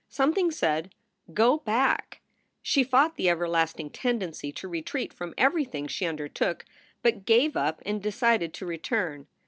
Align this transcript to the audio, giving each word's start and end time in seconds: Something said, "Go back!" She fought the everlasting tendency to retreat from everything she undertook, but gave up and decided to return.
Something 0.09 0.49
said, 0.49 0.95
"Go 1.31 1.57
back!" 1.57 2.21
She 2.63 2.83
fought 2.83 3.17
the 3.17 3.29
everlasting 3.29 3.91
tendency 3.91 4.51
to 4.53 4.67
retreat 4.67 5.13
from 5.13 5.35
everything 5.37 5.85
she 5.85 6.07
undertook, 6.07 6.65
but 7.03 7.23
gave 7.27 7.55
up 7.55 7.83
and 7.85 8.01
decided 8.01 8.51
to 8.55 8.65
return. 8.65 9.27